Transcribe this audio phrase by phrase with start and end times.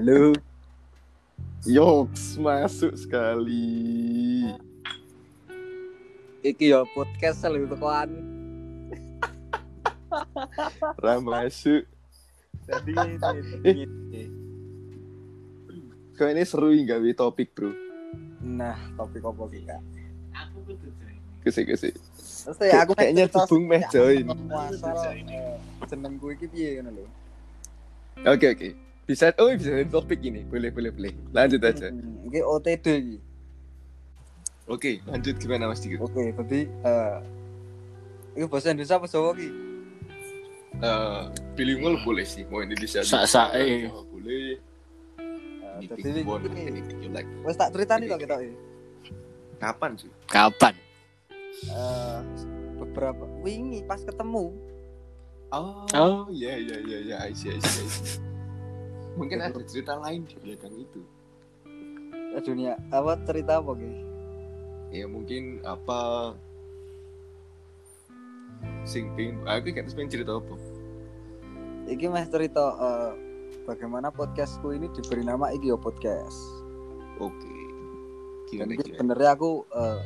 [0.00, 0.32] Halo.
[1.68, 4.48] Yoks masuk sekali.
[6.40, 8.08] Iki ya podcast selalu tekan.
[11.04, 11.84] Ram masuk.
[12.64, 12.92] Jadi
[13.60, 14.28] Eh.
[16.16, 17.68] Kau ini seru nggak wi topik bro?
[18.40, 19.76] Nah, topik apa kita?
[21.44, 21.92] Kesik kesik.
[22.48, 24.24] Terus ya aku Kayaknya Cebung meh join.
[24.48, 27.06] Masalah eh, jenengku iki piye ngono lho.
[28.24, 28.89] Oke oke.
[29.10, 30.46] Bisa oh bisa jadi topik ini.
[30.46, 31.10] Boleh boleh boleh.
[31.34, 31.90] Lanjut aja.
[31.90, 33.16] Hmm, Iki OTD iki.
[34.70, 35.98] Oke lanjut gimana Mas Dikit?
[35.98, 37.16] Oke, berarti eh
[38.38, 39.50] Iku bahasa Indonesia apa Jawa ki?
[40.78, 41.20] Eh,
[41.58, 42.46] bilingual boleh sih.
[42.46, 43.02] Mau Indonesia.
[43.02, 43.90] Sak-sak, bisa, eh.
[43.90, 44.54] Boleh.
[45.18, 46.20] Eh, Anything Jadi
[47.02, 47.26] you like.
[47.42, 48.54] wis tak ceritani kok kita iki.
[49.58, 50.10] Kapan sih?
[50.30, 50.74] Kapan?
[51.66, 52.18] Eh
[52.78, 54.54] beberapa wingi pas ketemu
[55.50, 56.22] Oh, Oh.
[56.30, 58.29] iya iya iya iya, I see, I see, I see.
[59.18, 61.00] Mungkin ada cerita lain di belakang itu.
[62.30, 63.92] eh, dunia apa cerita apa ki?
[64.94, 66.32] Ya mungkin apa
[68.86, 70.54] sing ping aku kan pengen cerita apa?
[71.90, 73.12] Iki mah cerita eh,
[73.66, 76.38] bagaimana podcastku ini diberi nama iki yo podcast.
[77.18, 77.50] Oke.
[78.50, 80.00] Dan Gimana sebenarnya aku eh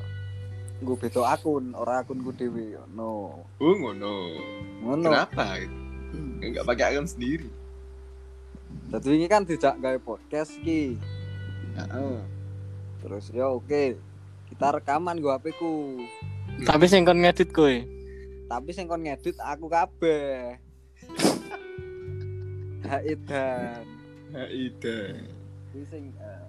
[0.85, 2.77] gue beda akun, ora akunku dhewe.
[2.93, 3.41] No.
[3.61, 4.37] Oh ngono.
[4.85, 5.09] Ngono.
[5.13, 5.61] Kenapa?
[6.45, 7.49] Enggak pakai akun sendiri.
[8.95, 10.95] Jadi ini kan tidak gawe podcast ki.
[11.75, 12.17] Heeh.
[13.03, 13.99] Terus ya oke.
[14.47, 15.99] Kita rekaman gue HP ku.
[16.63, 17.75] Tapi sing kon ngedit kowe.
[18.47, 20.63] Tapi sing kon ngedit aku kabeh.
[22.87, 23.83] Haidan.
[24.31, 24.99] Haida.
[25.75, 26.47] Kuwi sing eh,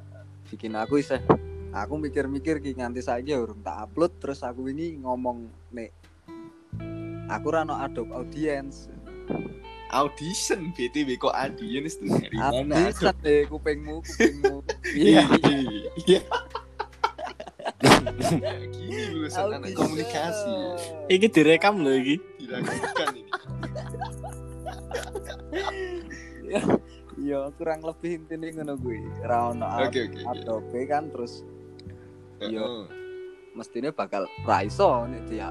[0.53, 1.25] bikin aku isih
[1.73, 5.89] aku mikir-mikir ki nganti saiki ya urung tak upload terus aku ini ngomong nek
[7.25, 8.85] aku ra ono Adobe Audience.
[9.95, 12.75] Audition BTW kok audience tuh dari mana?
[12.83, 14.55] Audition deh kupingmu, kupingmu.
[14.91, 15.23] Iya.
[15.45, 15.89] Iya.
[16.03, 16.21] Iya.
[18.67, 19.79] Gini lulusan anak Audition.
[19.79, 20.55] komunikasi.
[21.07, 22.15] Iki direkam lho iki.
[22.37, 23.31] Dilakukan ini.
[27.15, 28.99] Iya, kurang lebih intinya ngono kuwi.
[29.23, 30.19] Ra ono Oke oke.
[30.19, 30.21] oke.
[30.29, 31.41] Adobe kan terus
[32.37, 32.59] Iya.
[32.59, 32.83] Heeh.
[33.55, 35.47] mestinya bakal raiso nih dia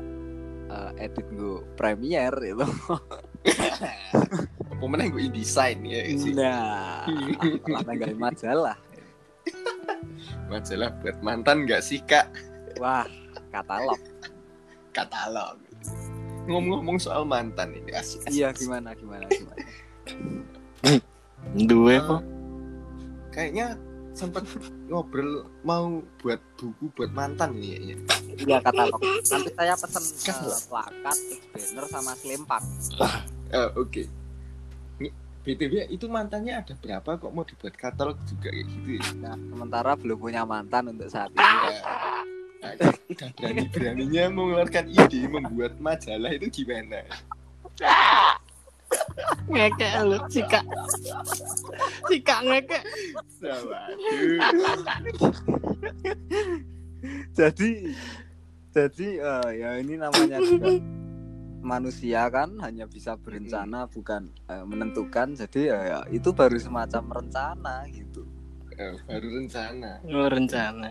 [0.69, 2.67] eh, edit gue Premiere itu.
[3.45, 6.33] Apa meneh gue InDesign ya sih.
[6.33, 7.05] Nah,
[8.01, 8.77] gak majalah.
[10.49, 12.29] Majalah buat mantan gak sih kak?
[12.81, 13.07] Wah,
[13.53, 14.01] katalog.
[14.93, 15.57] Katalog.
[16.45, 18.25] Ngomong-ngomong soal mantan ini asik.
[18.29, 19.65] asik, Iya, gimana gimana gimana.
[21.57, 22.17] Duwe po.
[23.33, 23.81] Kayaknya
[24.15, 24.47] sempat
[24.87, 27.97] ngobrol mau buat buku buat mantan ini ya.
[28.45, 29.01] Iya, katalog.
[29.03, 31.19] Nanti saya pesen eh, plakat,
[31.51, 32.65] banner sama selempang.
[33.55, 34.03] Eh, Oke.
[34.99, 35.09] Ini,
[35.47, 39.05] BTW itu mantannya ada berapa kok mau dibuat katalog juga kayak gitu ya?
[39.23, 41.39] Nah, sementara belum punya mantan untuk saat ini.
[41.39, 41.73] Ya.
[42.65, 47.07] Nah, udah berani-beraninya mengeluarkan ide membuat majalah itu gimana?
[49.51, 50.61] Ngekek lu sika.
[52.11, 52.83] Sika ngekek.
[57.37, 57.71] Jadi
[58.75, 60.73] jadi eh, ya ini namanya juga
[61.65, 67.89] manusia kan hanya bisa berencana bukan eh, menentukan jadi ya, ya, itu baru semacam rencana
[67.89, 68.23] gitu
[68.71, 70.03] Eh, baru rencana.
[70.05, 70.91] Oh, rencana.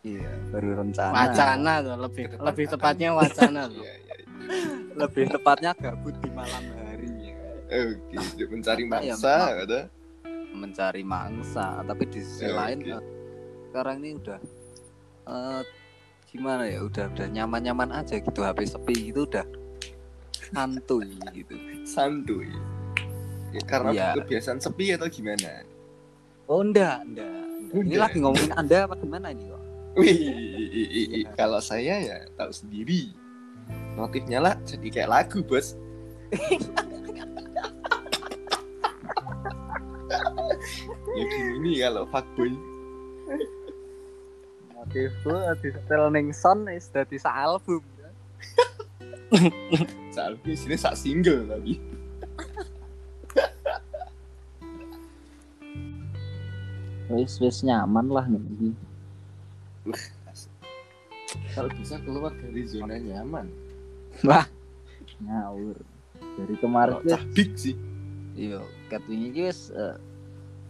[0.00, 3.82] iya baru rencana Wacana tuh lebih Ke depan lebih akan- tepatnya wacana tuh.
[3.82, 4.14] Iya, iya.
[4.96, 7.34] lebih tepatnya gabut di malam hari ya.
[7.66, 9.58] Oke, mencari Ya, mangsa, memang.
[9.60, 9.80] kata.
[10.56, 13.02] mencari mangsa tapi di sisi Ya, lain eh,
[13.68, 14.38] sekarang ini udah
[15.26, 15.62] eh,
[16.26, 19.44] gimana ya udah udah nyaman-nyaman aja gitu HP sepi itu udah
[20.48, 21.54] santuy gitu
[21.86, 22.50] Santuy.
[23.54, 24.06] Ya, karena Iya.
[24.20, 25.62] kebiasaan sepi atau gimana?
[26.46, 27.30] Oh enggak, enggak.
[27.72, 27.82] enggak.
[27.82, 29.62] Ini lagi ngomongin Anda apa gimana ini kok?
[29.96, 30.18] Wih,
[31.24, 33.10] i- kalau saya ya tahu sendiri.
[33.96, 35.72] Motifnya lah jadi kayak lagu, Bos.
[41.16, 42.52] ya gini kalau fuckboy.
[44.76, 47.82] Motifku di setel ning son wis dadi album.
[50.16, 51.76] Soal di sini sak single tapi.
[57.12, 58.72] Wis wis nyaman lah nih.
[61.52, 63.46] Kalau bisa keluar dari zona nyaman.
[64.24, 64.48] Wah,
[65.20, 65.76] ngawur.
[66.16, 67.76] Dari kemarin wis cah big sih.
[68.36, 70.00] iya, ket wingi iki wis eh,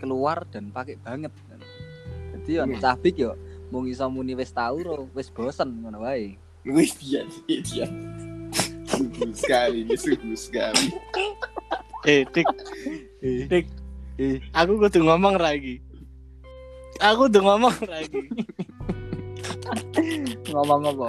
[0.03, 1.31] keluar dan pakai banget.
[2.35, 2.83] Jadi yo Hmm.
[2.83, 3.39] cabik yo
[3.71, 6.35] mung iso muni wis tau ro, wis bosen ngono wae.
[6.67, 7.87] Wih, dia, dia, dia.
[9.07, 10.87] Subuh sekali, ini subuh sekali.
[12.03, 12.47] Eh, tik.
[13.23, 13.67] Tik.
[14.19, 15.79] Eh, Aku kudu ngomong lagi.
[16.99, 18.21] Aku kudu ngomong lagi.
[20.51, 21.07] ngomong apa?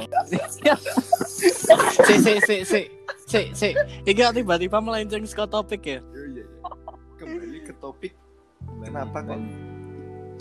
[2.06, 2.82] Si si si si
[3.26, 3.70] si si.
[4.06, 6.00] Kok tiba-tiba melenceng ke topik ya.
[6.14, 6.46] Iya, iya.
[7.18, 8.14] Kembali ke topik
[8.86, 9.38] Kenapa kok?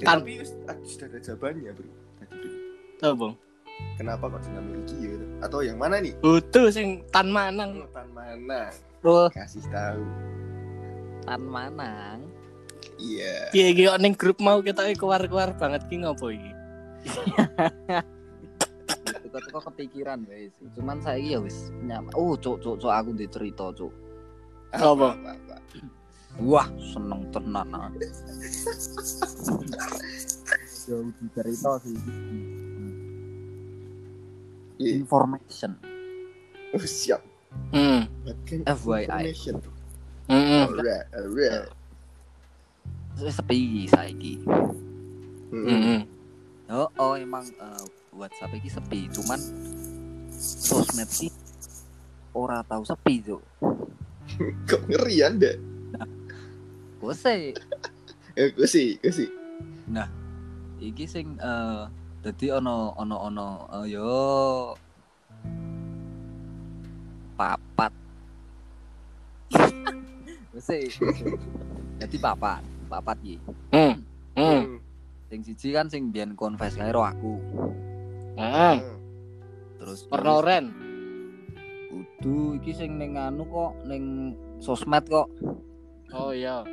[0.04, 1.88] Kan- tapi ah, sudah ada jawabannya bro.
[2.20, 2.50] Tadi bro.
[3.00, 3.34] Tuh, Bang.
[3.96, 5.16] Kenapa kok dinamiki ya?
[5.40, 6.12] Atau yang mana nih?
[6.20, 7.84] Butuh sing tan manang.
[7.92, 8.68] Tan mana?
[9.00, 10.04] Tuh, Kasih tahu.
[11.24, 12.20] tan manang.
[13.00, 13.50] Iya.
[13.52, 16.52] Iki kok ning grup mau kita keluar-keluar banget ki ngopo iki?
[19.52, 20.52] Kok kepikiran guys.
[20.76, 22.12] Cuman saya ya wis nyaman.
[22.16, 23.92] Oh, cuk cuk cuk aku di cerita cuk.
[24.76, 25.16] Apa?
[25.16, 25.56] Apa, apa?
[26.36, 27.96] Wah, seneng tenan.
[31.16, 31.96] di cerita sih.
[34.76, 34.92] Iya.
[35.00, 35.72] Information.
[36.72, 37.22] Oh, siap.
[37.72, 38.04] Hmm.
[38.22, 39.04] Buatkan FYI.
[39.06, 39.54] information.
[40.26, 40.64] Heeh.
[40.66, 41.66] Alright, alright.
[43.16, 44.34] Sepi saiki.
[45.48, 45.64] Hmm.
[45.64, 46.00] Heeh.
[46.68, 49.38] Oh, oh emang eh, WhatsApp iki sepi, cuman
[50.34, 51.30] sosmed sih
[52.34, 53.40] ora tahu sepi tuh.
[54.68, 55.52] Kok ngeri anda?
[56.98, 57.54] Bose,
[58.36, 59.28] Eh, gue sih, gue sih.
[60.76, 61.88] iki sing eh
[62.26, 64.10] dadi ono ono ono eh, yo
[67.38, 67.92] papat.
[70.50, 70.90] Bose.
[72.02, 73.38] Jadi papat, papat iki.
[73.70, 73.94] Hmm.
[74.34, 74.42] Hmm.
[74.42, 74.64] Hmm.
[75.30, 77.38] Sing siji kan sing biyen confess karo aku.
[78.34, 78.76] Heeh.
[79.78, 80.66] Terus Warna oren.
[81.86, 85.30] kudu iki sing ning anu kok ning sosmed kok
[86.12, 86.66] Oh iya.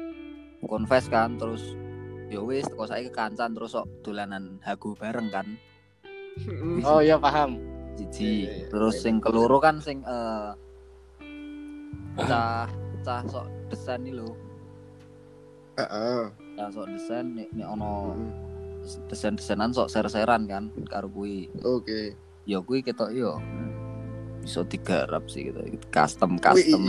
[0.66, 1.62] confess kan terus
[2.28, 5.48] ya wis kok saiki kekancan terus kok dolanan hago bareng kan
[6.34, 6.82] Hmm.
[6.82, 7.62] Oh iya paham.
[7.94, 8.68] siji Iya, iya, iya.
[8.68, 10.50] terus sing keloro kan sing eh
[12.20, 12.66] cah
[13.00, 14.34] cah sok desain nih lho
[15.76, 16.26] Heeh.
[16.56, 18.34] cah sok desain nek nek ono Hmm.
[19.06, 22.18] desain-desainan sok ser-seran kan karo kuwi Oke.
[22.44, 23.38] ya kuwi ketok yo
[24.42, 26.84] bisa digarap sih gitu custom Wih, custom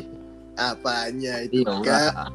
[0.56, 2.26] apanya itu iya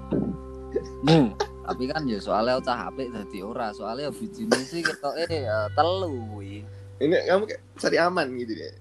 [1.03, 1.33] Hmm.
[1.69, 5.45] Tapi kan ya soalnya cah apik dadi ora soalnya bijine sih ketok eh
[5.77, 6.65] telu kuwi
[6.97, 8.73] Ini kamu kayak cari aman gitu deh.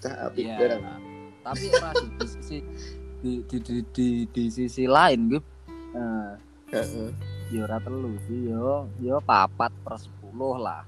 [0.00, 0.82] Cah apik barang.
[1.44, 2.56] Tapi ora di, di sisi
[3.22, 5.42] di di di, di, di sisi lain gue
[6.72, 7.10] Heeh.
[7.52, 10.82] ya ora telu sih yo yo papat per sepuluh lah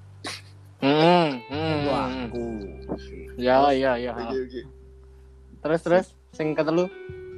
[0.82, 1.40] Hmm.
[1.48, 2.28] itu Hmm.
[2.28, 2.44] aku
[3.40, 4.12] Ya ya ya.
[4.12, 4.62] Oke oke.
[5.60, 6.88] Terus terus sing ketelu.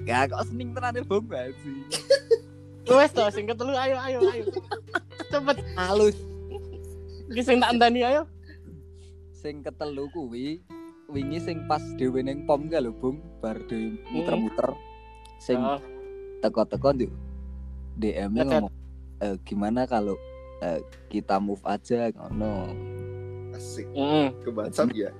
[0.03, 1.27] ya kok sening tenan bong
[1.61, 1.79] sih
[2.89, 4.45] Wes to sing ketelu ayo ayo ayo.
[5.27, 6.17] Cepet halus
[7.27, 8.23] iki sing tak andani ayo.
[9.33, 10.59] sing ketelu kuwi
[11.07, 14.75] wingi sing pas dhewe ning pom ka lho bung bar dhewe muter-muter
[15.39, 15.79] sing Oh.
[16.41, 17.13] teko-teko nduk
[17.95, 18.71] DM ngomong
[19.19, 20.19] "Eh, gimana kalau
[20.59, 22.75] eh, kita move aja ngono
[23.53, 23.87] Asik.
[23.89, 24.29] Heeh.
[24.37, 25.11] Ke WhatsApp ya.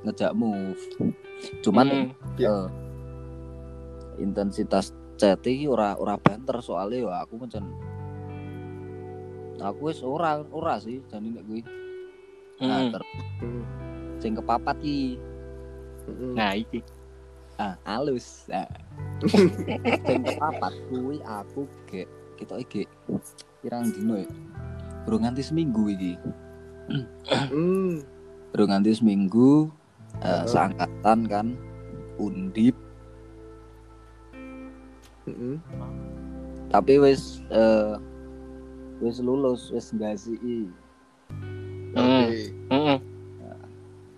[0.00, 0.80] ngejak move
[1.60, 2.08] cuman Hmm.
[2.36, 2.56] Iya.
[2.58, 2.66] eh,
[4.18, 7.68] intensitas chat iki ora ora banter soalnya ya aku mencen
[9.60, 11.60] aku wis ora ora sih jane nek kuwi
[12.60, 12.92] nah Hmm.
[12.92, 13.02] ter
[13.40, 13.64] Hmm.
[14.16, 15.20] sing kepapat ki
[16.08, 16.32] Hmm.
[16.32, 16.80] Nah iki.
[17.56, 18.64] ah halus nah.
[20.08, 22.88] sing kepapat kuwi aku gek kita iki
[23.60, 24.28] pirang dino ya
[25.04, 26.16] Bro nganti seminggu iki
[27.52, 28.00] Hmm.
[28.50, 29.68] Bro nganti seminggu
[30.18, 30.44] eh, Heeh.
[30.48, 31.46] seangkatan kan
[32.16, 32.74] undip
[35.32, 35.58] Hmm.
[36.68, 37.94] tapi wis eh,
[38.98, 40.34] wis lulus wis nggasi
[41.90, 42.54] Oke.
[42.70, 42.98] Heeh.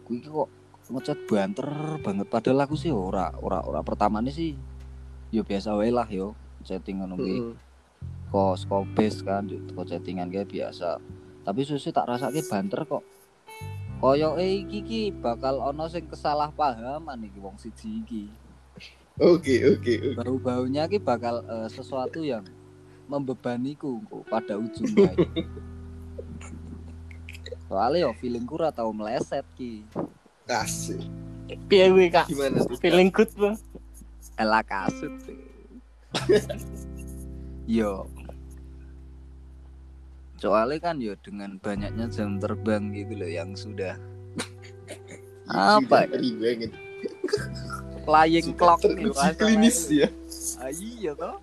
[0.05, 0.49] kuwi iki kok
[0.93, 1.69] ngechat banter
[2.05, 4.53] banget padahal aku sih ora ora ora pertamane sih
[5.33, 7.55] yo biasa wae lah yo chatting ngono kuwi Hmm.
[8.29, 11.01] kok skobes kan yo kok chattingan kayak biasa
[11.43, 13.01] tapi susu tak rasake banter kok
[13.99, 18.25] koyo eh iki iki bakal ono sing kesalahpahaman iki wong siji iki
[19.21, 20.17] Oke oke oke.
[20.17, 22.45] bau-baunya iki bakal eh, sesuatu yang
[23.11, 25.13] membebaniku kok pada ujungnya
[27.69, 29.85] soalnya yo feelingku ora tau meleset ki
[30.51, 30.99] Asik.
[31.69, 32.27] Piye kuwi Kak?
[32.29, 32.77] Gimana tuh?
[32.77, 32.83] Kak?
[32.83, 33.57] Feeling good, Bang.
[34.41, 35.13] Ela kasut.
[37.69, 38.09] yo.
[40.41, 43.95] Soalnya kan yo dengan banyaknya jam terbang gitu loh yang sudah
[45.47, 46.69] apa ya?
[48.03, 50.11] Flying clock asal klinis ya.
[50.59, 51.39] Ah, iya toh.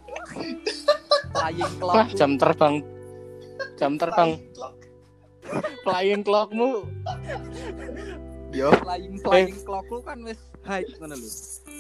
[1.36, 1.96] flying clock.
[1.96, 2.76] Wah, jam terbang.
[3.80, 4.36] Jam terbang
[5.84, 6.86] flying clockmu
[8.50, 11.30] Yo flying flying clock lu kan wis high ngono lho.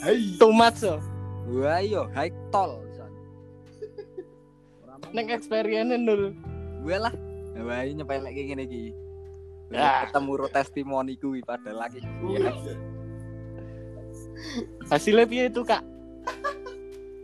[0.05, 0.37] Hai.
[0.37, 1.01] too much so.
[1.49, 2.85] Wah yo high tol.
[5.09, 6.37] neng experience nur.
[6.85, 7.09] gue lah
[7.65, 8.83] wah ini nyepelek kayak gini iki
[9.69, 10.05] Ya.
[10.05, 12.53] ketemu ro testimoni kuwi padahal lagi Iya.
[14.89, 15.83] Hasilnya piye itu kak?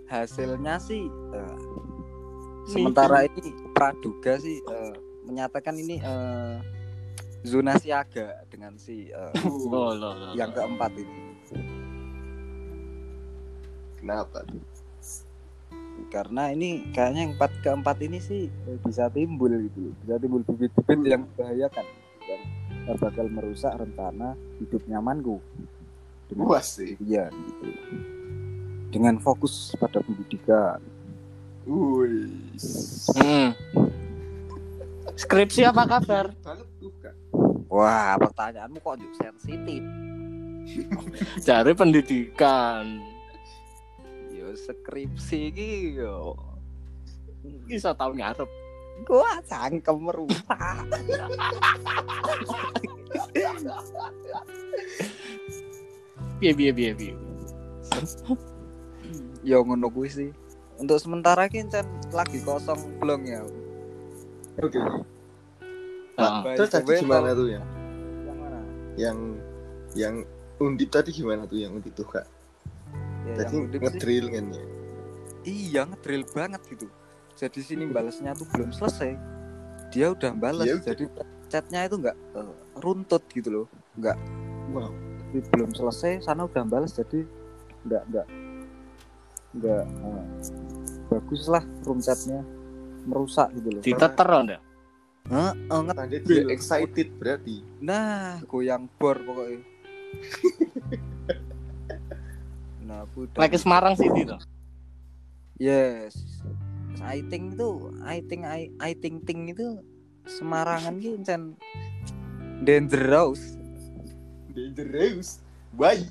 [0.05, 1.57] hasilnya sih eh,
[2.69, 4.93] sementara ini praduga sih eh,
[5.25, 6.55] menyatakan ini eh,
[7.45, 9.33] zona siaga dengan si eh,
[9.69, 10.29] Oh, lo, lo.
[10.37, 11.23] yang keempat ini
[13.99, 14.45] Kenapa?
[16.13, 18.51] karena ini kayaknya yang empat keempat ini sih
[18.85, 21.85] bisa timbul gitu bisa timbul bibit-bibit yang membahayakan
[22.85, 25.41] dan bakal merusak rencana hidup nyamanku
[26.25, 26.97] dengan Puas sih.
[26.99, 27.69] iya gitu
[28.89, 30.79] dengan fokus pada pendidikan
[31.65, 32.29] Wih.
[33.17, 33.49] Hmm.
[35.15, 36.29] Skripsi apa kabar?
[37.65, 39.81] Wah pertanyaanmu kok juga sensitif
[41.41, 43.01] Cari pendidikan.
[44.29, 46.35] yo skripsi iki yo
[47.65, 48.47] Bisa tahu ngarep.
[49.03, 50.45] gua cangkem merusak
[56.45, 57.13] Piye piye piye piye.
[59.41, 60.29] yo ngono kuwi sih
[60.77, 63.41] untuk sementara ki Cen, lagi kosong blong ya
[64.61, 64.77] Oke.
[64.77, 66.37] Heeh.
[66.45, 67.61] By Terus the tadi gimana tuh ya?
[68.29, 68.59] yang mana
[68.93, 69.17] Yang
[69.97, 70.15] yang
[70.61, 72.29] undip tadi gimana tuh yang undip tuh kak?
[73.25, 74.63] ya, Tadi ngedrill kan ya?
[75.49, 76.85] iya ngedrill banget gitu
[77.33, 79.17] jadi sini balasnya tuh belum selesai
[79.89, 80.85] dia udah balas Iya, udah.
[80.93, 81.03] jadi
[81.49, 83.65] chatnya itu nggak eh, runtut gitu loh
[83.97, 84.17] nggak
[84.69, 84.93] Wow.
[85.35, 87.27] Jadi belum selesai sana udah balas jadi
[87.83, 88.27] nggak nggak
[89.59, 90.23] nggak eh,
[91.11, 92.39] bagus lah room chatnya
[93.03, 94.57] merusak gitu loh Diteter anda.
[95.25, 96.53] Heeh, dia Drill.
[96.53, 97.59] excited berarti.
[97.83, 99.59] nah goyang bor pokoknya
[102.87, 104.39] nah aku udah Lagi Semarang City tuh.
[105.59, 106.15] Yes.
[107.03, 109.83] I think itu, I think I, I think ting itu
[110.25, 111.53] Semarangan ki encen
[112.65, 113.54] dangerous,
[114.55, 115.43] Dangerous.
[115.75, 116.07] Why?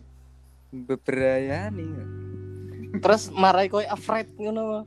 [0.74, 1.86] beberayani.
[2.98, 4.82] Terus marai kowe afraid ngono.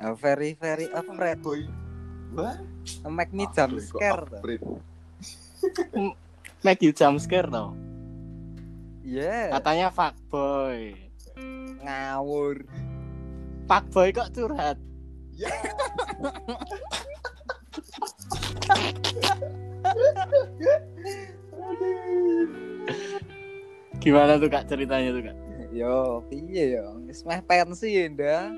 [0.00, 1.38] Uh, very very afraid.
[1.44, 1.68] Boy.
[2.32, 2.56] Wah.
[3.08, 4.24] Make me jump scare.
[6.64, 7.76] Make you jump scare tau.
[9.04, 9.52] Yeah.
[9.56, 10.96] Katanya fuckboy.
[11.84, 12.64] Ngawur.
[13.68, 14.80] Fuckboy kok curhat.
[15.36, 15.52] Ya.
[23.98, 25.36] Gimana tuh kak ceritanya tuh kak?
[25.74, 26.96] Yo, piye yo?
[27.04, 28.54] Wis meh pensi nda.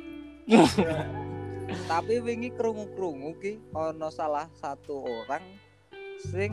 [1.86, 5.42] Tapi wingi krungu-krungu ki ana salah satu orang
[6.30, 6.52] sing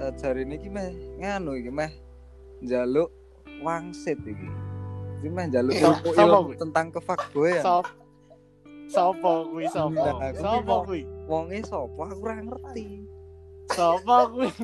[0.00, 1.90] uh, jarine iki meh nganu iki meh
[2.60, 3.08] njaluk
[3.62, 4.48] wangsit iki.
[5.22, 7.62] Iki meh njaluk So- ilmu, ilmu tentang kefakboyan.
[7.62, 7.86] Sop.
[8.88, 10.00] Sopo kuwi sopo?
[10.40, 11.02] Sopo kuwi?
[11.28, 13.04] Wonge sapa aku ora ngerti.
[13.72, 14.48] Sopo kuwi?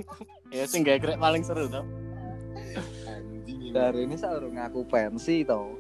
[0.54, 1.82] Ya sing gegrek paling seru tau.
[3.74, 5.74] Dari ini saurung ngaku pensi to.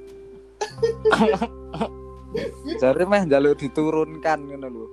[2.82, 4.86] Jare meh njaluk diturunkan ngono lho.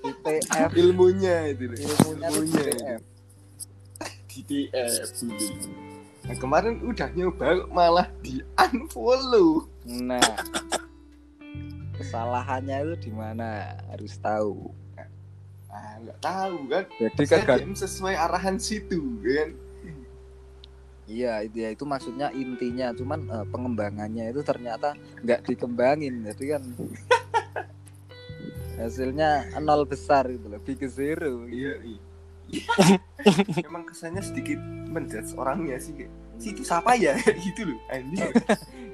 [0.00, 1.76] Di TF ilmunya itu loh.
[1.76, 3.02] ilmunya Ilmunya TF.
[4.32, 5.46] di TF dulu.
[6.24, 9.68] Nah, kemarin udah nyoba malah di unfollow.
[9.84, 10.24] Nah,
[12.00, 14.72] kesalahannya itu di mana harus tahu.
[15.68, 16.84] Ah, nggak tahu kan.
[16.96, 19.52] Jadi DM sesuai arahan situ kan.
[21.04, 26.62] Iya itu ya itu maksudnya intinya, cuman eh, pengembangannya itu ternyata nggak dikembangin, jadi kan
[28.80, 31.46] hasilnya nol besar gitu lebih ke zero.
[31.46, 32.02] Iya, iya.
[33.68, 37.14] Emang kesannya sedikit menjudge orangnya sih kayak si itu siapa ya
[37.46, 38.32] gitu loh anjing.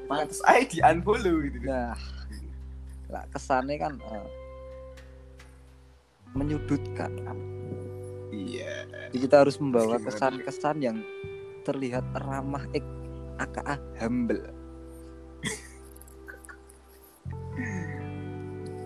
[0.06, 1.56] Pantes aja di unfollow gitu.
[1.64, 1.96] Nah,
[3.10, 4.28] lah kesannya kan eh,
[6.36, 7.10] menyudutkan.
[8.30, 8.86] Iya.
[9.10, 11.02] Jadi kita harus membawa kesan-kesan yang
[11.62, 12.84] terlihat ramah ek
[13.38, 14.42] aka humble.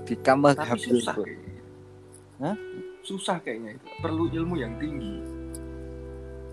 [0.05, 1.01] Become a Tapi humble.
[1.01, 1.63] susah kayaknya.
[2.41, 2.57] Hah?
[3.01, 3.87] Susah kayaknya itu.
[4.01, 5.21] Perlu ilmu yang tinggi.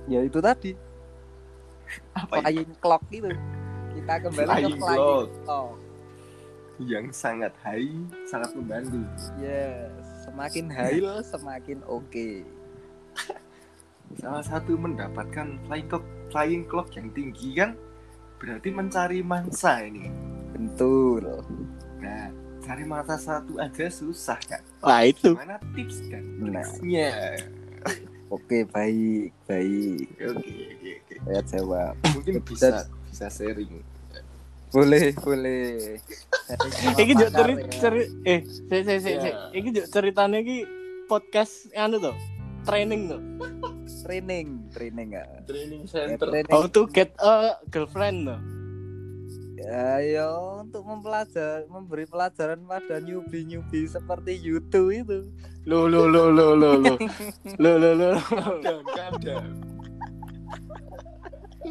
[0.08, 0.74] Ya itu tadi
[2.16, 2.44] Apa itu?
[2.48, 3.32] flying clock itu.
[3.92, 5.30] Kita kembali ke Flying flying clock.
[5.44, 5.76] clock.
[6.82, 7.94] Yang sangat high,
[8.26, 9.06] sangat membantu.
[9.38, 9.92] Yes,
[10.26, 12.30] semakin high semakin oke.
[14.18, 17.78] Salah satu mendapatkan flying clock, flying clock yang tinggi kan
[18.38, 20.10] berarti mencari mangsa ini.
[20.52, 21.24] Betul.
[21.98, 22.28] Nah,
[22.60, 24.62] cari mangsa satu aja susah kan.
[24.82, 25.34] Wah itu.
[25.34, 26.62] Mana tips dan Nah.
[26.62, 27.10] triksnya?
[28.28, 30.08] Oke, baik, baik.
[30.18, 31.16] Oke, oke, oke.
[31.22, 31.94] Saya jawab.
[32.12, 33.84] Mungkin Bisa- bisa sharing.
[34.72, 36.00] boleh boleh
[36.96, 37.76] Iki juk ceri Pakar, ya.
[37.76, 39.28] ceri eh se se se se.
[39.28, 39.52] Ya.
[39.52, 40.64] Iki juk ceritanya iki
[41.06, 42.16] podcast anu tuh.
[42.64, 43.20] Training tuh.
[44.12, 46.28] Training training ya Training Ya, center.
[46.28, 47.32] training How to get a
[47.66, 48.40] girlfriend tuh.
[49.56, 50.26] ya ya,
[50.58, 55.20] untuk mempelajar memberi pelajaran pada newbie newbie seperti YouTube itu
[55.64, 56.98] Lo lo lo lo lo lo.
[57.56, 58.10] Lo lo lo.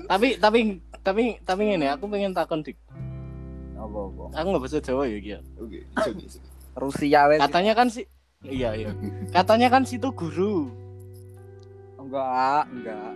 [0.06, 0.60] Tapi tapi
[1.00, 2.78] tapi tapi ngene aku pengen takon dik.
[3.74, 5.38] apa apa Aku nggak bahasa Jawa ya Gia.
[5.56, 5.80] Oke.
[6.72, 8.06] Rusia wes Katanya kan si
[8.40, 8.90] Iya iya.
[9.30, 10.70] Katanya kan situ guru.
[12.10, 13.12] Enggak enggak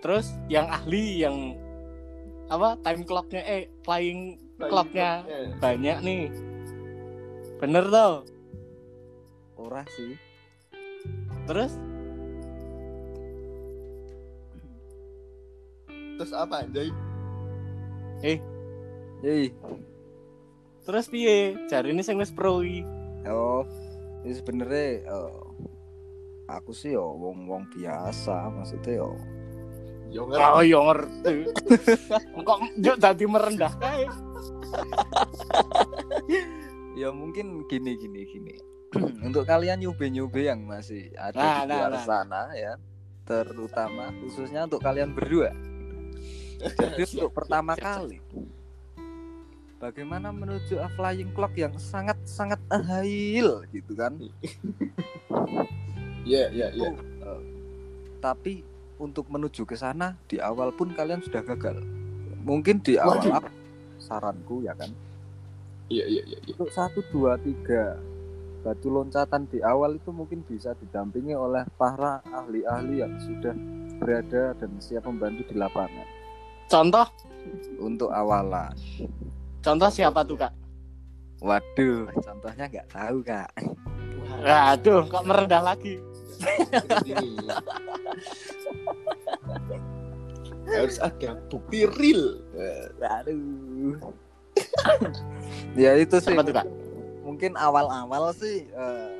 [0.00, 1.54] Terus yang ahli yang
[2.50, 5.22] apa time clocknya eh flying clocknya
[5.62, 6.24] banyak nih.
[7.62, 8.26] Bener tuh.
[9.60, 10.16] ora sih
[11.44, 11.76] Terus
[16.16, 16.88] Terus apa anjay?
[19.20, 19.52] Yoi.
[20.84, 21.56] terus piye?
[21.68, 22.84] Jari ini sing wis pro iki.
[23.28, 23.64] Oh,
[24.24, 25.32] ini sebenarnya eh,
[26.58, 29.14] aku sih yo wong wong biasa, maksudnya yo
[30.10, 30.74] Yo Oh ngerti.
[30.74, 31.34] iya ngerti.
[32.42, 33.70] Kok juk dadi merendah
[37.00, 38.54] ya mungkin gini gini gini.
[39.26, 42.02] Untuk kalian nyubi nyubi yang masih ada Nah, di nah, luar nah.
[42.02, 42.74] sana ya,
[43.22, 45.54] terutama khususnya untuk kalian berdua.
[46.58, 48.18] Jadi untuk pertama kali,
[49.78, 54.18] bagaimana menuju a flying clock yang sangat sangat ahil gitu kan?
[56.22, 56.90] Iya, iya, iya.
[56.92, 57.40] Eh,
[58.18, 58.62] tapi
[58.96, 61.80] untuk menuju ke sana di awal pun kalian sudah gagal.
[62.40, 63.32] Mungkin di awal Waduh.
[63.40, 63.56] aku-
[63.98, 64.90] saranku ya kan.
[65.88, 66.52] Iya, iya, iya, iya.
[66.54, 67.96] Untuk satu dua tiga
[68.60, 73.56] batu loncatan di awal itu mungkin bisa didampingi oleh para ahli-ahli yang sudah
[73.96, 76.06] berada dan siap membantu di lapangan.
[76.66, 77.08] Contoh,
[77.80, 78.76] Untuk awalan.
[79.60, 80.52] contoh siapa tuh kak?
[81.40, 83.48] Waduh, contohnya nggak tahu kak.
[84.44, 85.96] Aduh, kok merendah lagi?
[90.70, 92.40] Harus ada bukti real.
[93.00, 93.96] Aduh.
[95.82, 96.34] ya itu sih.
[96.34, 96.66] Tuh kak?
[97.30, 99.14] mungkin awal-awal sih eh,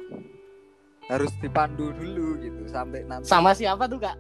[1.07, 4.19] harus dipandu dulu gitu sampai nanti Sama siapa tuh kak?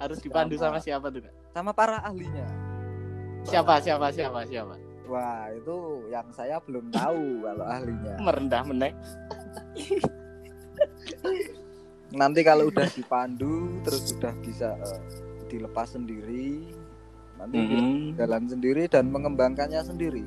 [0.00, 0.80] Harus dipandu Sama.
[0.80, 1.34] sama siapa tuh kak?
[1.56, 2.44] sama para ahlinya.
[3.48, 4.76] Siapa siapa siapa siapa?
[5.08, 8.14] Wah itu yang saya belum tahu kalau ahlinya.
[8.20, 8.92] Merendah menek.
[12.14, 15.00] Nanti kalau udah dipandu terus sudah bisa eh,
[15.50, 16.70] dilepas sendiri,
[17.38, 18.14] nanti dia Mm-mm.
[18.14, 20.22] jalan sendiri dan mengembangkannya sendiri.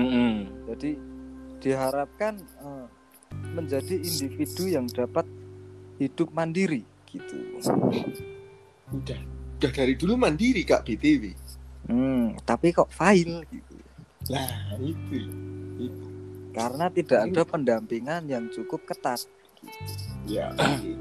[0.00, 0.48] Mm-mm.
[0.72, 0.96] Jadi
[1.60, 2.86] diharapkan eh,
[3.52, 5.28] menjadi individu yang dapat
[6.00, 7.36] hidup mandiri gitu.
[8.90, 9.20] Udah,
[9.60, 11.36] udah dari dulu mandiri kak BTW.
[11.90, 13.76] Hmm, tapi kok fail gitu.
[14.30, 15.28] Lah itu.
[16.50, 19.22] karena tidak ada pendampingan yang cukup ketat.
[20.28, 20.92] Ya, oke.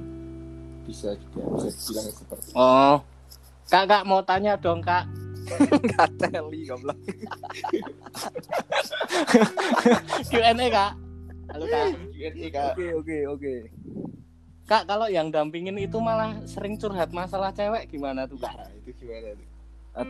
[0.88, 2.56] bisa juga bisa dibilang seperti itu.
[2.58, 2.98] Oh,
[3.68, 5.06] kak kak mau tanya dong kak.
[5.98, 6.98] Kateli goblok.
[10.30, 10.92] Q&A kak.
[11.50, 11.86] Halo kak.
[12.14, 12.74] Q&A kak.
[12.78, 13.54] Oke oke oke.
[14.70, 18.54] Kak kalau yang dampingin itu malah sering curhat masalah cewek gimana tuh kak?
[18.54, 19.48] Nah, itu gimana tuh?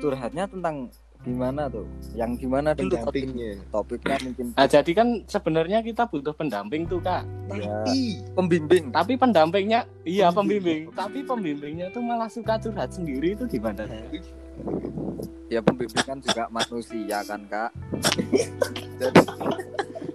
[0.03, 1.83] Curhatnya tentang gimana tuh?
[2.11, 3.51] Yang gimana dulu topik, Pendampingnya.
[3.69, 7.27] topiknya mungkin Nah jadi kan sebenarnya kita butuh pendamping tuh kak.
[7.49, 7.99] ya, Tapi
[8.31, 8.85] pembimbing.
[8.89, 10.87] Tapi pendampingnya, iya Pembimbing.
[10.87, 10.95] pembimbing.
[10.95, 13.83] Tapi pembimbingnya tuh malah suka curhat sendiri itu gimana?
[15.47, 17.71] Ya pembimbing kan juga manusia kan kak.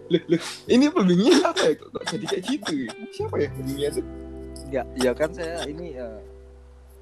[0.04, 0.36] Jadi
[0.68, 1.74] ini pembimbingnya apa ya?
[1.74, 2.72] Kok, jadi kayak gitu?
[2.80, 2.90] ya?
[3.10, 4.04] Siapa ya pembimbingnya tuh?
[4.66, 6.18] ya, ya kan saya ini eh,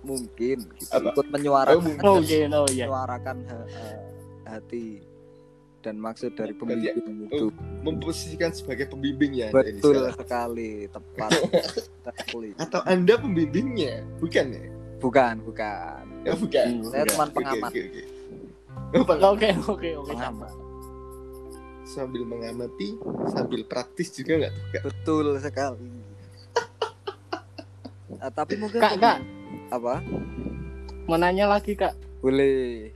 [0.02, 1.10] mungkin gitu, Apa?
[1.10, 2.04] ikut menyuarakan, Oh, mungkin.
[2.04, 3.98] Oh iya, oh menyuarakan ha- eh,
[4.44, 4.86] hati
[5.80, 7.46] dan maksud dari Berarti- pembimbing itu.
[7.80, 9.50] Memposisikan sebagai pembimbingnya.
[9.50, 10.14] ini Betul sekarang.
[10.16, 11.30] sekali, tepat
[11.98, 12.50] sekali.
[12.56, 14.06] Atau anda pembimbingnya?
[14.18, 14.64] Bukan ya?
[14.98, 16.02] Bukan, bukan.
[16.22, 16.66] Ya bukan.
[16.68, 17.06] Hmm, saya Bukan.
[17.08, 17.70] teman pengamat.
[17.70, 18.02] oke, oke.
[18.92, 19.32] Oh.
[19.32, 20.10] Oke oke oke.
[20.10, 20.52] Pengamat.
[21.84, 22.94] Sambil mengamati,
[23.28, 24.54] sambil praktis juga nggak?
[24.80, 25.90] Betul sekali.
[28.16, 29.18] Ah, tapi mungkin Kak kak
[29.72, 30.04] apa?
[31.02, 31.98] mau nanya lagi kak.
[32.22, 32.94] Boleh.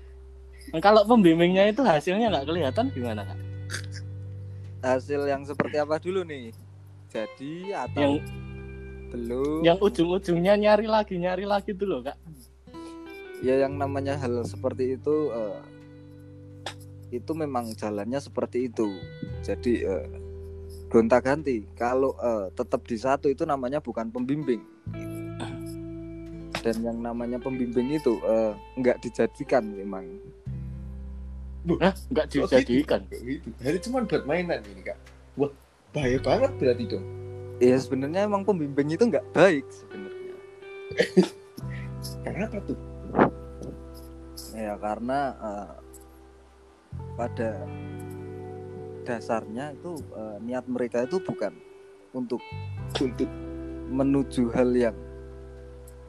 [0.79, 3.39] Kalau pembimbingnya itu hasilnya nggak kelihatan gimana kak?
[4.83, 6.55] Hasil yang seperti apa dulu nih?
[7.11, 8.15] Jadi atau Yang
[9.11, 9.61] belum?
[9.63, 12.19] yang ujung-ujungnya nyari lagi nyari lagi tuh loh kak.
[13.43, 15.59] Ya yang namanya hal seperti itu eh,
[17.11, 18.87] itu memang jalannya seperti itu.
[19.43, 20.07] Jadi eh,
[20.87, 21.67] gonta-ganti.
[21.75, 24.63] Kalau eh, tetap di satu itu namanya bukan pembimbing.
[26.67, 30.03] Dan yang namanya pembimbing itu eh, nggak dijadikan memang.
[31.79, 31.95] Hah?
[32.11, 33.01] Nggak Oh, dijadikan.
[33.07, 33.49] Gitu.
[33.63, 34.99] Jadi cuma buat mainan ini kak.
[35.39, 35.51] Wah
[35.95, 37.07] bahaya banget berarti dong.
[37.57, 40.35] ya sebenarnya emang pembimbing itu nggak baik sebenarnya
[42.27, 42.77] Kenapa tuh?
[44.53, 45.73] ya karena eh,
[47.17, 47.51] pada
[49.03, 51.55] dasarnya itu eh, niat mereka itu bukan
[52.13, 52.45] untuk
[52.97, 53.29] Untuk
[53.89, 54.97] menuju hal yang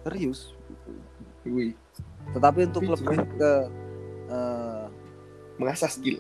[0.08, 0.56] serius
[1.43, 1.76] wih,
[2.32, 3.52] tetapi untuk Tapi lebih ke
[4.28, 4.86] eh,
[5.56, 6.20] mengasah skill.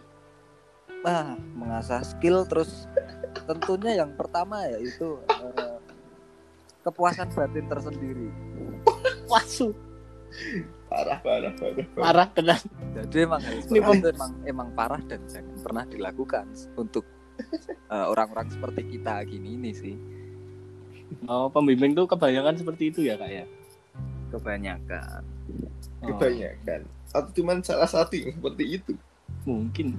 [1.03, 2.87] ah, mengasah skill terus
[3.43, 5.79] tentunya yang pertama yaitu eh,
[6.81, 8.27] kepuasan batin tersendiri
[9.31, 9.75] Wasu,
[10.87, 11.83] Parah, parah, parah.
[11.85, 11.87] parah.
[11.99, 12.59] parah tenan.
[12.95, 17.03] jadi emang Ini itu emang emang parah dan jangan pernah dilakukan untuk
[17.87, 19.95] eh, orang-orang seperti kita gini ini sih
[21.23, 23.47] Oh, pembimbing tuh kebanyakan seperti itu ya, Kak ya?
[24.29, 25.21] Kebanyakan
[25.97, 26.85] Oh, Kebanyakan.
[27.09, 28.93] Atau cuma salah satu yang seperti itu.
[29.43, 29.95] mungkin.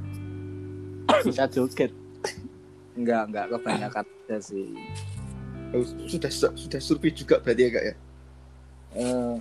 [1.25, 1.91] Bisa joget.
[2.93, 4.75] enggak enggak kebanyakan aja sih
[5.69, 7.95] Oh, sudah sudah survei juga berarti ya kak ya.
[8.95, 9.35] Eh,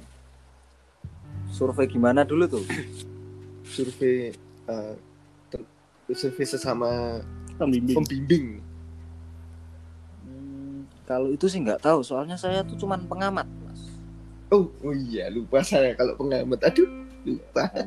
[1.49, 2.63] survei gimana dulu tuh
[3.67, 4.31] Survei
[4.65, 4.93] eh,
[5.47, 5.69] ter-
[6.11, 7.19] survei sesama
[7.55, 7.95] Pembimbing.
[7.97, 8.45] pembimbing.
[10.21, 13.47] Hmm, kalau itu sih nggak tahu soalnya saya tuh cuman pengamat
[14.47, 16.63] Oh, oh iya lupa saya kalau pengamat.
[16.63, 16.87] Aduh,
[17.23, 17.67] lupa.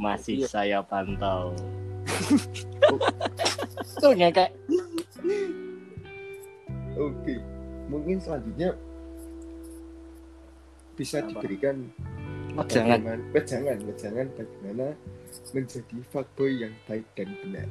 [0.00, 0.48] Masih Iya.
[0.48, 1.52] saya pantau.
[4.02, 4.50] Tuh ngekek.
[6.92, 7.34] Oke,
[7.86, 8.74] mungkin selanjutnya
[10.92, 11.28] bisa Apa?
[11.30, 11.76] diberikan
[12.52, 13.00] Oh, jangan.
[13.00, 14.86] bagaimana- wejangan, wejangan bagaimana
[15.52, 17.68] menjadi fuckboy yang baik dan benar.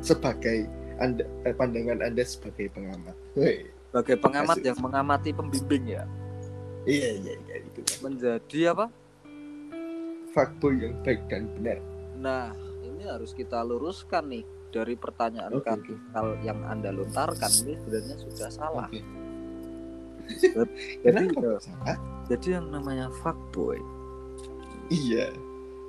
[0.00, 0.64] Sebagai
[0.96, 3.16] anda, eh, pandangan anda sebagai pengamat.
[3.36, 6.04] Sebagai pengamat yang mengamati pembimbing ya
[6.86, 7.80] iya iya iya itu.
[8.00, 8.86] menjadi apa
[10.30, 11.78] Fuckboy yang baik dan benar.
[12.16, 12.52] nah
[12.84, 15.64] ini harus kita luruskan nih dari pertanyaan oke.
[16.12, 19.00] hal yang anda lontarkan ini sebenarnya sudah salah Oke.
[21.04, 21.96] jadi eh, salah?
[22.28, 23.80] jadi yang namanya fuckboy
[24.86, 25.34] Iya.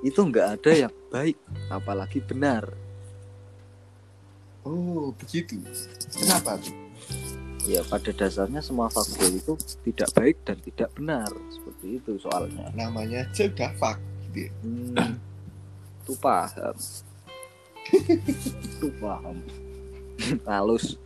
[0.02, 1.38] itu nggak ada yang baik
[1.70, 2.66] apalagi benar
[4.68, 5.56] Oh, begitu.
[6.12, 6.76] Kenapa tuh?
[7.68, 9.52] ya pada dasarnya semua fuckboy itu
[9.84, 14.00] tidak baik dan tidak benar seperti itu soalnya Namanya udah fuck
[14.32, 14.50] gitu ya.
[14.64, 15.12] hmm,
[16.00, 16.72] itu paham
[17.92, 19.36] itu paham
[20.48, 20.96] halus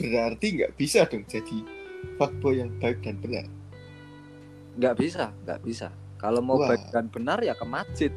[0.00, 1.56] Berarti nggak bisa dong jadi
[2.16, 3.44] fuckboy yang baik dan benar.
[4.80, 6.72] nggak bisa nggak bisa kalau mau Wah.
[6.72, 8.12] baik dan benar ya ke masjid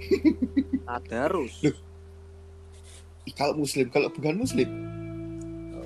[0.88, 1.76] tadarus Loh.
[3.32, 4.68] Kalau muslim, kalau bukan muslim,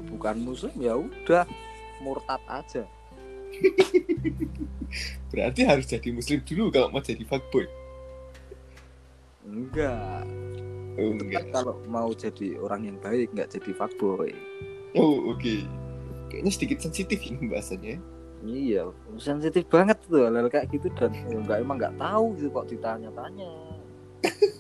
[0.09, 1.45] bukan muslim ya udah
[2.01, 2.85] murtad aja
[5.33, 7.69] berarti harus jadi muslim dulu kalau mau jadi fuckboy.
[9.45, 10.25] enggak
[10.97, 11.45] Oh, Kan enggak.
[11.53, 14.33] kalau mau jadi orang yang baik nggak jadi fuckboy
[14.97, 15.61] Oh, oke.
[16.33, 18.01] Kayaknya sedikit sensitif ini pembahasannya.
[18.49, 18.89] iya
[19.21, 23.53] sensitif banget tuh hal kayak gitu dan ya, nggak emang nggak tahu gitu kok ditanya-tanya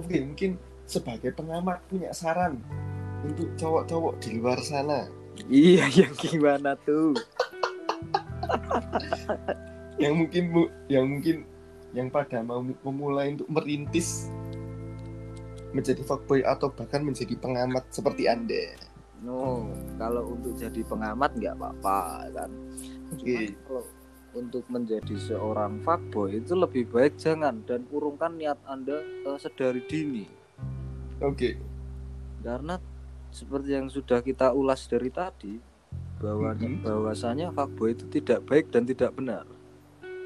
[0.00, 0.56] Oke, mungkin
[0.90, 2.58] sebagai pengamat punya saran
[3.22, 5.06] untuk cowok-cowok di luar sana
[5.46, 7.14] iya yang gimana tuh
[10.02, 11.46] yang mungkin mu- yang mungkin
[11.94, 14.26] yang pada mau memulai untuk merintis
[15.70, 18.74] menjadi fuckboy atau bahkan menjadi pengamat seperti Anda.
[19.22, 22.00] no kalau untuk jadi pengamat nggak apa-apa
[22.34, 22.50] kan
[23.14, 23.54] Oke.
[23.68, 23.84] kalau
[24.32, 30.26] untuk menjadi seorang fuckboy itu lebih baik jangan dan urungkan niat anda eh, sedari dini
[31.20, 31.58] Oke.
[32.40, 32.78] karena
[33.30, 35.58] seperti yang sudah kita ulas dari tadi
[36.18, 36.84] bahwa Mhm.
[36.84, 39.44] bahwasanya fuckboy itu tidak baik dan tidak benar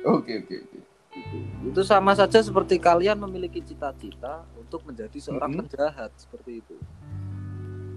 [0.05, 0.79] Oke, oke, oke.
[1.15, 1.37] Gitu.
[1.65, 5.59] itu sama saja seperti kalian memiliki cita-cita untuk menjadi seorang Mhm.
[5.65, 6.77] penjahat seperti itu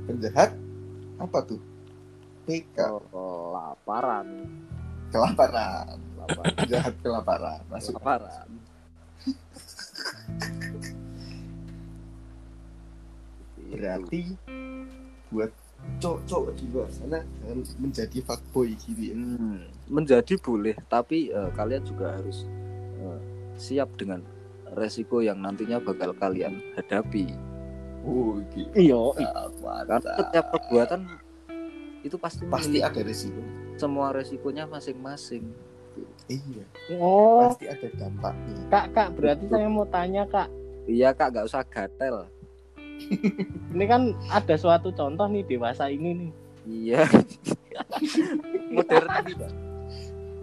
[0.08, 0.56] Penjahat
[1.20, 1.60] apa tuh?
[2.48, 2.80] PK,
[3.12, 4.48] kelaparan
[5.12, 5.98] kelaparan.
[5.98, 7.62] kelaparan Penjahat kelaparan.
[7.72, 7.96] Masuk.
[8.00, 8.48] kelaparan
[13.68, 14.22] Berarti
[15.28, 15.52] buat
[16.02, 19.16] cowok-cowok di luar sana jangan menjadi fuckboy gitu ya.
[19.16, 22.48] Hmm, menjadi boleh, tapi eh, kalian juga harus
[22.98, 23.20] eh,
[23.60, 24.24] siap dengan
[24.74, 27.30] resiko yang nantinya bakal kalian hadapi.
[28.08, 28.62] Oh, oke.
[28.74, 29.00] Iya.
[29.84, 31.02] Karena setiap perbuatan
[32.08, 33.44] itu pasti, Pasti ada resiko.
[33.78, 35.46] Semua resikonya masing-masing.
[36.30, 36.66] Iya,
[37.02, 38.62] Oh, pasti ada dampaknya.
[38.70, 40.50] Kak, Kak, berarti saya mau tanya, Kak.
[40.88, 42.32] Iya kak, nggak usah gatel.
[43.76, 46.32] Ini kan ada suatu contoh nih dewasa ini nih.
[46.68, 47.04] Iya.
[48.76, 49.34] Modern ini.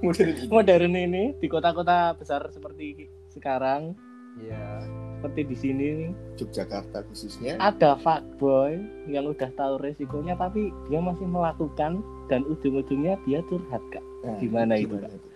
[0.04, 0.48] Modern ini.
[0.52, 3.96] modern ini di kota-kota besar seperti sekarang
[4.36, 4.84] Iya.
[5.24, 7.56] Seperti di sini nih Yogyakarta khususnya.
[7.56, 8.76] ada fuckboy
[9.08, 14.80] yang udah tahu resikonya tapi dia masih melakukan dan ujung-ujungnya dia curhat kak Nah, gimana
[14.80, 15.12] itu, Kak?
[15.12, 15.28] itu?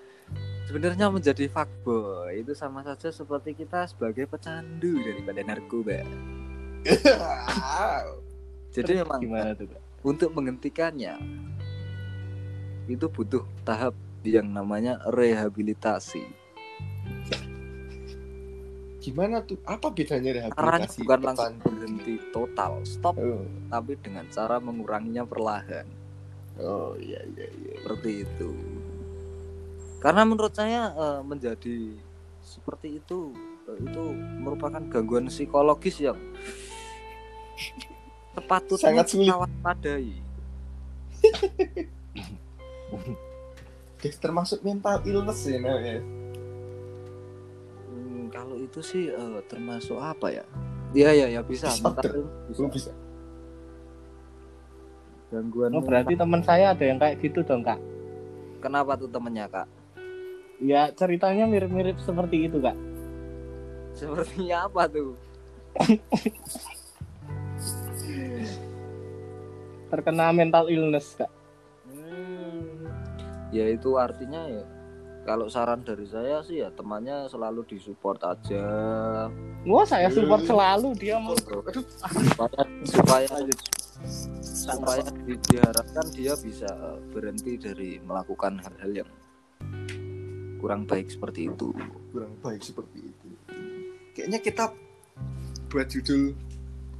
[0.69, 6.05] Sebenarnya menjadi fuckboy itu sama saja seperti kita sebagai pecandu daripada narkoba.
[8.77, 11.17] Jadi memang gimana tuh kak untuk menghentikannya
[12.89, 13.93] itu butuh tahap
[14.25, 16.25] yang namanya rehabilitasi.
[19.09, 19.57] Gimana tuh?
[19.65, 21.01] Apa bedanya Caranya rehabilitasi?
[21.01, 23.41] bukan langsung berhenti total, stop, Oh,
[23.73, 25.89] tapi dengan cara menguranginya perlahan.
[26.59, 27.75] oh iya iya iya.
[27.79, 28.51] seperti itu
[30.03, 31.95] karena menurut saya eh, menjadi
[32.43, 33.31] seperti itu
[33.71, 34.05] eh, itu
[34.43, 36.19] merupakan gangguan psikologis yang
[38.35, 39.31] sepatutnya Sangat sulit.
[39.31, 40.19] waspadai
[44.19, 46.03] termasuk mental illness ya namanya.
[48.49, 50.45] Kalau itu sih eh, termasuk apa ya?
[50.97, 52.25] Iya ya ya bisa Disorder.
[52.49, 52.65] bisa.
[52.73, 52.93] Bisa.
[55.29, 57.77] gangguan oh berarti teman saya ada yang kayak gitu dong kak?
[58.65, 59.69] Kenapa tuh temennya kak?
[60.65, 62.73] Ya ceritanya mirip-mirip seperti itu kak.
[63.93, 65.13] Sepertinya apa tuh?
[69.93, 71.29] Terkena mental illness kak.
[71.85, 72.89] Hmm,
[73.53, 74.78] ya itu artinya ya
[75.29, 78.65] kalau saran dari saya sih ya temannya selalu disupport aja
[79.69, 83.29] wah saya support selalu dia mau supaya supaya
[84.41, 89.11] supaya di- diharapkan dia bisa eh, berhenti dari melakukan hal-hal yang
[90.59, 91.71] kurang baik seperti itu.
[92.11, 93.29] kurang baik seperti itu.
[94.17, 94.65] Kayaknya kita
[95.71, 96.35] buat judul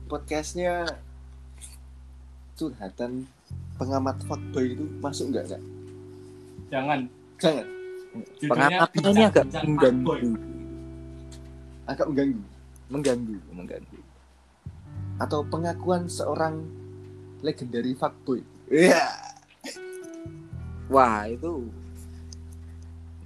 [0.07, 0.87] podcastnya
[2.55, 3.27] curhatan
[3.81, 5.63] pengamat fuckboy itu masuk nggak kak?
[6.69, 7.67] jangan Jangan,
[8.43, 10.13] Pengamat ini agak mengganggu,
[11.87, 12.43] agak mengganggu.
[12.89, 14.01] mengganggu, mengganggu.
[15.21, 16.65] Atau pengakuan seorang
[17.45, 18.41] legendary fuckboy.
[18.71, 19.05] Iya.
[20.89, 21.69] Wah itu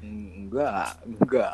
[0.02, 1.52] enggak, enggak.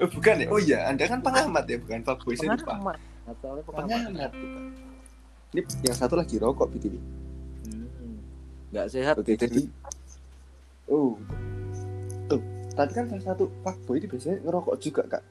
[0.00, 0.46] Oh, bukan ya?
[0.52, 2.34] Oh iya, anda kan pengamat ya, bukan fuckboy.
[2.36, 2.76] Saya lupa.
[2.76, 2.98] Pengamat.
[3.72, 4.30] Pengamat.
[5.52, 6.96] Ini yang satu lagi rokok gitu.
[7.68, 8.18] Hmm.
[8.72, 9.14] Enggak sehat.
[9.20, 9.68] Oke, jadi
[10.90, 11.16] Oh.
[12.72, 15.22] Tadi kan salah satu fuckboy itu biasanya ngerokok juga, Kak.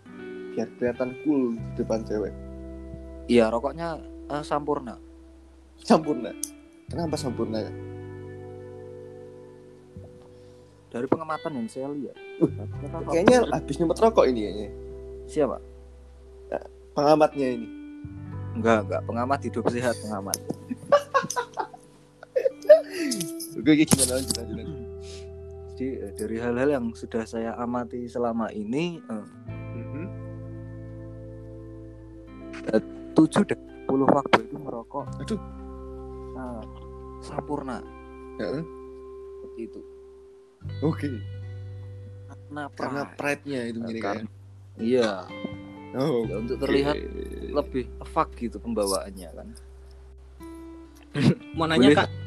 [0.53, 2.33] Biar kelihatan cool di depan cewek.
[3.31, 3.97] Iya rokoknya
[4.29, 4.95] eh, sampurna.
[5.81, 6.31] Sampurna.
[6.91, 7.65] Kenapa sampurna?
[10.91, 12.17] Dari pengamatan yang saya lihat.
[12.43, 12.51] Uh,
[13.07, 14.69] Kayaknya habis nyumet rokok ini kayaknya.
[15.23, 15.57] siapa?
[16.91, 17.67] Pengamatnya ini.
[18.59, 19.01] Enggak, enggak.
[19.07, 20.35] Pengamat hidup sehat, pengamat.
[23.55, 24.80] Oke, gimana lanjut, lanjut, lanjut.
[25.81, 29.25] Jadi eh, dari hal-hal yang sudah saya amati selama ini, eh,
[29.81, 30.05] Mhm.
[33.17, 35.09] tujuh dari sepuluh fuckboy itu merokok.
[35.17, 35.41] Aduh.
[36.37, 36.61] Nah,
[37.17, 37.81] sampurna
[38.37, 38.61] Heeh.
[38.61, 39.81] seperti itu.
[40.85, 41.09] Oke.
[42.29, 43.17] Karena Karena pride.
[43.17, 44.27] pride-nya itu Nah, gini karena- kan.
[44.77, 45.11] Iya,
[45.97, 46.93] Oh, ya, untuk terlihat
[47.49, 49.47] lebih fuck gitu pembawaannya kan.
[51.57, 51.97] mau nanya Boleh.
[51.97, 52.20] kak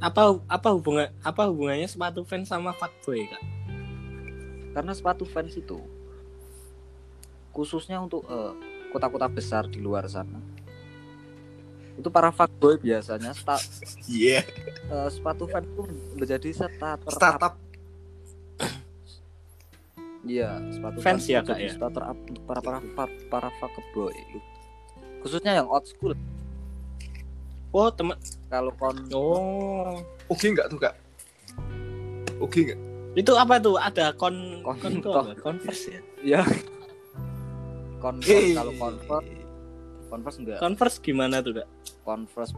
[0.00, 3.42] apa apa hubungan apa hubungannya sepatu fans sama fuckboy kak
[4.70, 5.76] Karena sepatu fans itu
[7.50, 8.52] khususnya untuk eh,
[8.90, 10.38] kota-kota besar di luar sana.
[11.98, 13.60] Itu para fuckboy biasanya sta-
[14.06, 14.46] Iya.
[14.86, 15.82] eh, sepatu fans itu
[16.14, 17.54] menjadi starter Startup.
[20.20, 21.72] Iya, sepatu Fans ya, Kak, ya?
[21.72, 24.12] Starter up untuk para para para, para fuckboy.
[25.24, 26.12] Khususnya yang old school.
[27.70, 30.02] Oh teman Kalau kon oh.
[30.26, 30.94] Oke nggak tuh, Kak?
[32.38, 32.78] Oke nggak?
[33.12, 33.74] itu apa tuh?
[33.74, 36.00] Ada kon Kon- kon, converse ya?
[36.20, 36.42] Ya
[37.98, 39.28] Converse kalau Converse
[40.06, 41.68] Converse enggak converse gimana tuh kak?
[42.00, 42.54] Converse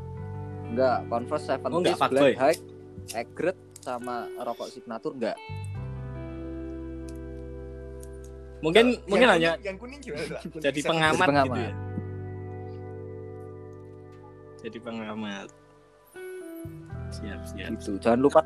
[0.69, 2.37] enggak Converse Oh, 70 enggak, Black.
[2.39, 2.61] High
[3.13, 5.37] Egret sama rokok signature enggak
[8.63, 10.23] mungkin mungkin Yang hanya kuning- yang kuning gimana,
[10.63, 11.47] jadi pengamat, Jadi pengamat.
[11.49, 11.73] gitu ya
[14.63, 15.49] jadi pengamat.
[17.13, 17.71] Siap siap.
[17.77, 17.99] Gitu.
[18.01, 18.41] Jangan lupa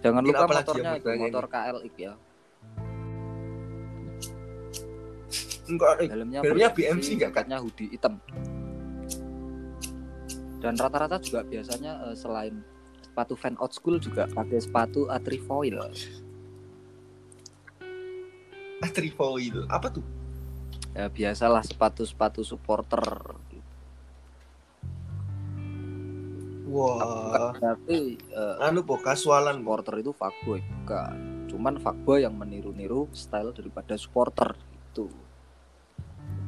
[0.00, 2.12] jangan lupa apalagi motornya itu motor KLX ya.
[5.70, 7.46] Enggak, eh, dalamnya dalamnya BMC enggak, Kak?
[7.46, 8.14] jaketnya hoodie hitam.
[10.60, 12.58] Dan rata-rata juga biasanya eh, selain
[13.06, 15.78] sepatu fan old school juga pakai sepatu atrifoil
[18.90, 19.70] Trifoil.
[19.70, 20.02] Apa tuh?
[20.90, 22.98] ya biasalah sepatu-sepatu supporter
[26.70, 27.50] Wah.
[27.58, 29.74] berarti eh, Anu po kasualan po.
[29.74, 31.16] supporter itu fuckboy bukan
[31.50, 34.54] cuman fuckboy yang meniru-niru style daripada supporter
[34.90, 35.10] itu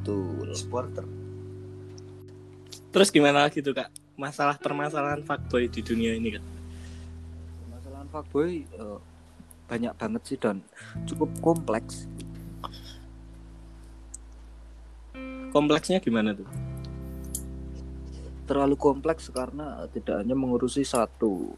[0.03, 1.05] betul Supporter.
[2.93, 3.89] Terus gimana lagi tuh kak?
[4.13, 6.43] Masalah permasalahan fuckboy di dunia ini kan?
[7.65, 8.99] Permasalahan fuckboy eh,
[9.65, 10.61] banyak banget sih dan
[11.09, 12.05] cukup kompleks.
[15.49, 16.45] Kompleksnya gimana tuh?
[18.43, 21.55] Terlalu kompleks karena tidak hanya mengurusi satu.